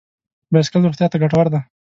بایسکل 0.51 0.81
روغتیا 0.85 1.07
ته 1.11 1.17
ګټور 1.23 1.47
دی. 1.53 1.59